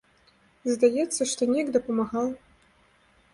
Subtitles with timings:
[0.73, 2.25] Здаецца, што неяк дапамагаю.